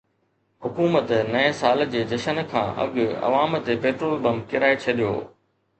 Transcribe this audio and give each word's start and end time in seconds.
حڪومت 0.67 1.11
نئين 1.33 1.53
سال 1.59 1.85
جي 1.93 2.03
جشن 2.13 2.41
کان 2.55 2.73
اڳ 2.87 2.97
عوام 3.29 3.61
تي 3.65 3.79
پيٽرول 3.87 4.17
بم 4.27 4.45
ڪيرائي 4.51 4.83
ڇڏيو 4.87 5.17